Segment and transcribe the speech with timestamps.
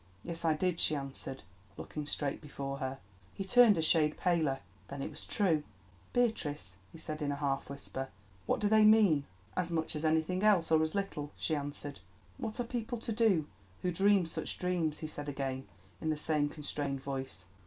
[0.23, 1.43] "Yes, I did," she answered,
[1.77, 2.97] looking straight before her.
[3.35, 4.57] He turned a shade paler.
[4.87, 5.61] Then it was true!
[6.11, 8.09] "Beatrice," he said in a half whisper,
[8.47, 9.25] "what do they mean?"
[9.55, 11.99] "As much as anything else, or as little," she answered.
[12.39, 13.45] "What are people to do
[13.83, 15.67] who dream such dreams?" he said again,
[16.01, 17.45] in the same constrained voice.